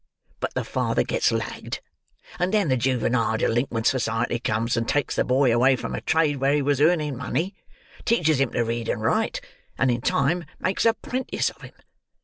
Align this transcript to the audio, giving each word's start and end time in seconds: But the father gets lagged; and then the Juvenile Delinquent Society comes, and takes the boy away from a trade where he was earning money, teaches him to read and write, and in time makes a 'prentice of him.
But 0.39 0.55
the 0.55 0.63
father 0.63 1.03
gets 1.03 1.31
lagged; 1.31 1.79
and 2.39 2.51
then 2.51 2.69
the 2.69 2.75
Juvenile 2.75 3.37
Delinquent 3.37 3.85
Society 3.85 4.39
comes, 4.39 4.75
and 4.75 4.89
takes 4.89 5.15
the 5.15 5.23
boy 5.23 5.53
away 5.53 5.75
from 5.75 5.93
a 5.93 6.01
trade 6.01 6.37
where 6.37 6.55
he 6.55 6.61
was 6.63 6.81
earning 6.81 7.15
money, 7.15 7.53
teaches 8.03 8.41
him 8.41 8.49
to 8.53 8.63
read 8.63 8.89
and 8.89 9.03
write, 9.03 9.41
and 9.77 9.91
in 9.91 10.01
time 10.01 10.45
makes 10.59 10.85
a 10.85 10.95
'prentice 10.95 11.51
of 11.51 11.61
him. 11.61 11.73